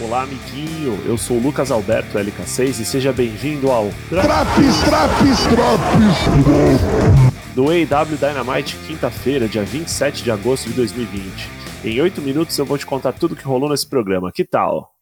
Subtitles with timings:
[0.00, 0.98] Olá, amiguinho.
[1.06, 7.24] Eu sou o Lucas Alberto LK6 e seja bem-vindo ao Traps, traps, traps.
[7.54, 11.48] do AEW Dynamite, quinta-feira, dia 27 de agosto de 2020.
[11.84, 14.32] Em oito minutos eu vou te contar tudo que rolou nesse programa.
[14.32, 14.93] Que tal?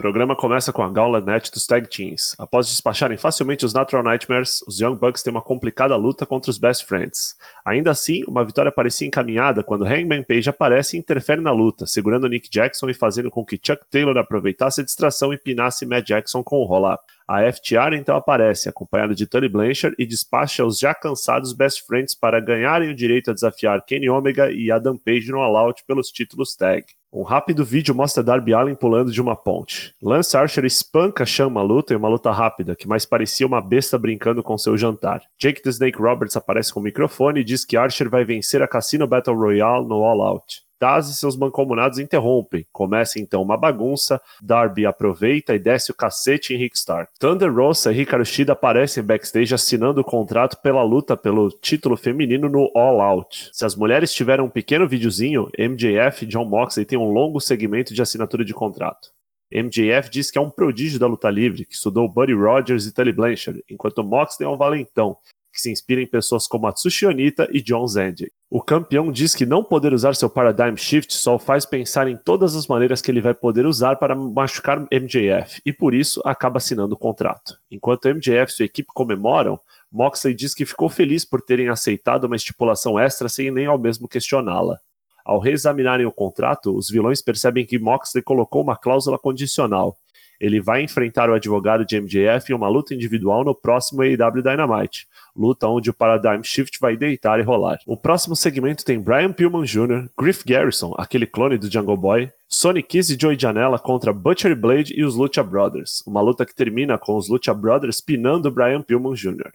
[0.00, 2.34] O programa começa com a Gauntlet dos Tag Teams.
[2.38, 6.56] Após despacharem facilmente os Natural Nightmares, os Young Bucks têm uma complicada luta contra os
[6.56, 7.36] Best Friends.
[7.66, 12.30] Ainda assim, uma vitória parecia encaminhada quando Hangman Page aparece e interfere na luta, segurando
[12.30, 16.42] Nick Jackson e fazendo com que Chuck Taylor aproveitasse a distração e pinasse Matt Jackson
[16.42, 17.04] com o roll-up.
[17.28, 22.14] A FTR então aparece, acompanhada de Tully Blanchard, e despacha os já cansados Best Friends
[22.14, 26.56] para ganharem o direito a desafiar Kenny Omega e Adam Page no All-Out pelos títulos
[26.56, 26.86] tag.
[27.12, 29.92] Um rápido vídeo mostra Darby Allin pulando de uma ponte.
[30.00, 33.98] Lance Archer espanca Chama a luta em uma luta rápida, que mais parecia uma besta
[33.98, 35.20] brincando com seu jantar.
[35.36, 38.68] Jake the Snake Roberts aparece com o microfone e diz que Archer vai vencer a
[38.68, 40.62] Cassino Battle Royale no All Out.
[40.80, 42.66] Taz e seus mancomunados interrompem.
[42.72, 44.18] Começa então uma bagunça.
[44.42, 47.12] Darby aproveita e desce o cacete em Rick Stark.
[47.18, 52.48] Thunder Rosa e Hikaru Shida aparecem backstage assinando o contrato pela luta pelo título feminino
[52.48, 53.50] no All Out.
[53.52, 57.92] Se as mulheres tiveram um pequeno videozinho, MJF e John Moxley têm um longo segmento
[57.92, 59.10] de assinatura de contrato.
[59.52, 63.12] MJF diz que é um prodígio da luta livre, que estudou Buddy Rogers e Tully
[63.12, 65.18] Blanchard, enquanto Moxley é um valentão,
[65.52, 68.30] que se inspira em pessoas como Atsushi Onita e John Zandig.
[68.48, 72.16] O campeão diz que não poder usar seu Paradigm Shift só o faz pensar em
[72.16, 76.58] todas as maneiras que ele vai poder usar para machucar MJF, e por isso acaba
[76.58, 77.56] assinando o contrato.
[77.70, 79.58] Enquanto MJF e sua equipe comemoram,
[79.90, 84.08] Moxley diz que ficou feliz por terem aceitado uma estipulação extra sem nem ao mesmo
[84.08, 84.78] questioná-la.
[85.24, 89.96] Ao reexaminarem o contrato, os vilões percebem que Moxley colocou uma cláusula condicional.
[90.40, 95.06] Ele vai enfrentar o advogado de MJF em uma luta individual no próximo AEW Dynamite,
[95.36, 97.78] luta onde o Paradigm Shift vai deitar e rolar.
[97.86, 102.88] O próximo segmento tem Brian Pillman Jr., Griff Garrison, aquele clone do Jungle Boy, Sonic
[102.88, 106.98] Kiss e Joey Janela contra Butcher Blade e os Lucha Brothers, uma luta que termina
[106.98, 109.52] com os Lucha Brothers pinando Brian Pillman Jr.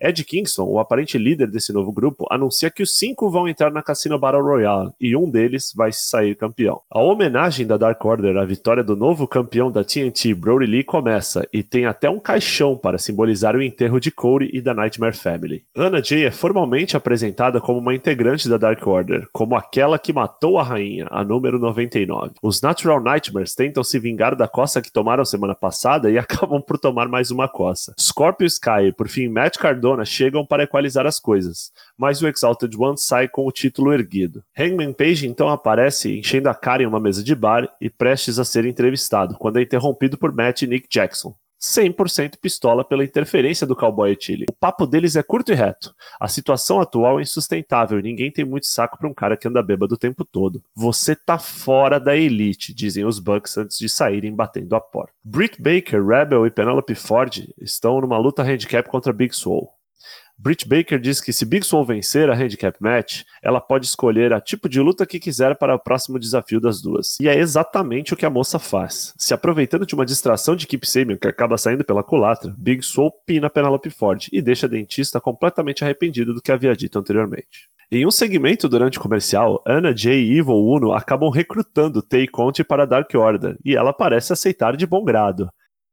[0.00, 3.82] Ed Kingston, o aparente líder desse novo grupo, anuncia que os cinco vão entrar na
[3.82, 6.80] Casino Battle Royale e um deles vai sair campeão.
[6.90, 11.46] A homenagem da Dark Order à vitória do novo campeão da TNT, Brody Lee, começa
[11.52, 15.64] e tem até um caixão para simbolizar o enterro de Cody e da Nightmare Family.
[15.74, 20.58] Anna Jay é formalmente apresentada como uma integrante da Dark Order, como aquela que matou
[20.58, 22.32] a rainha, a número 99.
[22.42, 26.78] Os Natural Nightmares tentam se vingar da coça que tomaram semana passada e acabam por
[26.78, 27.94] tomar mais uma coça.
[27.98, 32.98] Scorpio Sky por fim Matt Cardona chegam para equalizar as coisas, mas o Exalted One
[32.98, 34.42] sai com o título erguido.
[34.58, 38.44] Hangman Page então aparece enchendo a cara em uma mesa de bar e prestes a
[38.44, 41.34] ser entrevistado, quando é interrompido por Matt e Nick Jackson.
[41.60, 44.46] 100% pistola pela interferência do cowboy Chile.
[44.48, 45.94] O papo deles é curto e reto.
[46.20, 49.62] A situação atual é insustentável e ninguém tem muito saco para um cara que anda
[49.62, 50.62] bêbado o tempo todo.
[50.74, 55.12] Você tá fora da elite, dizem os Bucks antes de saírem batendo a porta.
[55.24, 59.68] Britt Baker, Rebel e Penelope Ford estão numa luta handicap contra Big Swole.
[60.38, 64.40] Britt Baker diz que se Big Swole vencer a handicap match, ela pode escolher a
[64.40, 67.18] tipo de luta que quiser para o próximo desafio das duas.
[67.18, 69.14] E é exatamente o que a moça faz.
[69.16, 73.12] Se aproveitando de uma distração de Kip Sabian que acaba saindo pela culatra, Big Swole
[73.24, 77.70] pina Penelope Ford e deixa a dentista completamente arrependido do que havia dito anteriormente.
[77.90, 82.62] Em um segmento durante o comercial, Anna Jay e Evil Uno acabam recrutando Tay Conte
[82.64, 85.48] para Dark Order, e ela parece aceitar de bom grado.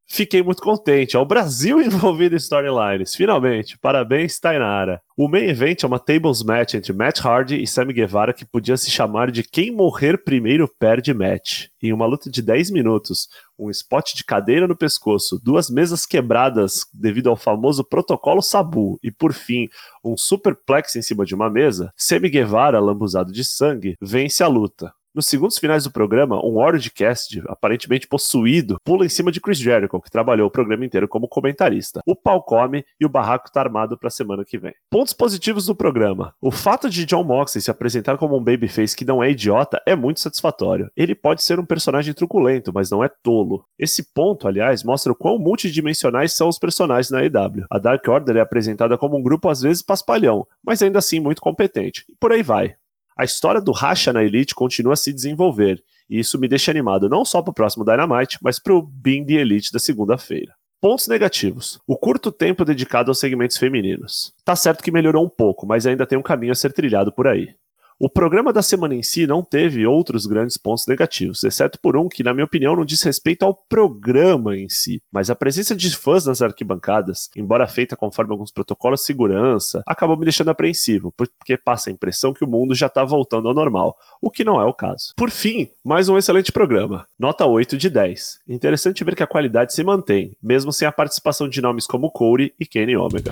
[0.08, 1.16] Fiquei muito contente.
[1.16, 3.16] É o Brasil envolvido em storylines.
[3.16, 3.78] Finalmente.
[3.80, 5.02] Parabéns, Tainara.
[5.16, 8.76] O main event é uma tables match entre Matt Hardy e Sammy Guevara que podia
[8.78, 11.68] se chamar de quem morrer primeiro perde match.
[11.82, 13.28] Em uma luta de 10 minutos,
[13.58, 19.12] um spot de cadeira no pescoço, duas mesas quebradas devido ao famoso protocolo Sabu e,
[19.12, 19.70] por fim,
[20.04, 24.92] um superplex em cima de uma mesa, Sammy Guevara, lambuzado de sangue, vence a luta.
[25.16, 30.02] Nos segundos finais do programa, um Ordcast, aparentemente possuído, pula em cima de Chris Jericho,
[30.02, 32.02] que trabalhou o programa inteiro como comentarista.
[32.04, 34.74] O pau come e o barraco tá armado pra semana que vem.
[34.90, 36.34] Pontos positivos do programa.
[36.42, 39.96] O fato de John Moxley se apresentar como um babyface que não é idiota é
[39.96, 40.90] muito satisfatório.
[40.98, 43.66] Ele pode ser um personagem truculento, mas não é tolo.
[43.78, 47.68] Esse ponto, aliás, mostra o quão multidimensionais são os personagens na EW.
[47.70, 51.40] A Dark Order é apresentada como um grupo às vezes paspalhão, mas ainda assim muito
[51.40, 52.04] competente.
[52.10, 52.76] E por aí vai.
[53.18, 57.10] A história do racha na Elite continua a se desenvolver, e isso me deixa animado
[57.10, 60.54] não só para o próximo Dynamite, mas para o Being the Elite da segunda-feira.
[60.82, 61.80] Pontos negativos.
[61.88, 64.34] O curto tempo dedicado aos segmentos femininos.
[64.44, 67.26] Tá certo que melhorou um pouco, mas ainda tem um caminho a ser trilhado por
[67.26, 67.56] aí.
[68.00, 72.10] O programa da semana em si não teve outros grandes pontos negativos, exceto por um
[72.10, 75.96] que, na minha opinião, não diz respeito ao programa em si, mas a presença de
[75.96, 81.56] fãs nas arquibancadas, embora feita conforme alguns protocolos de segurança, acabou me deixando apreensivo, porque
[81.58, 84.66] passa a impressão que o mundo já está voltando ao normal, o que não é
[84.66, 85.14] o caso.
[85.16, 88.40] Por fim, mais um excelente programa, nota 8 de 10.
[88.48, 92.54] Interessante ver que a qualidade se mantém, mesmo sem a participação de nomes como Corey
[92.60, 93.32] e Kenny Omega.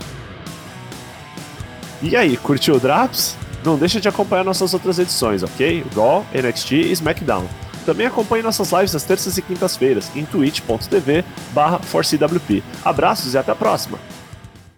[2.04, 3.38] E aí, curtiu o Drops?
[3.64, 5.86] Não deixa de acompanhar nossas outras edições, ok?
[5.96, 7.46] Raw, NXT e SmackDown.
[7.86, 11.80] Também acompanhe nossas lives às terças e quintas-feiras em twitch.tv barra
[12.84, 13.98] Abraços e até a próxima!